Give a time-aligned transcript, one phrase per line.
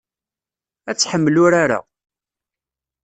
[0.89, 1.79] Ad tḥemmel urar-a.